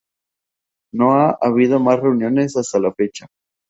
No 0.91 1.11
ha 1.11 1.37
habido 1.39 1.79
más 1.79 1.99
reuniones 1.99 2.57
hasta 2.57 2.79
la 2.79 2.91
fecha. 2.91 3.27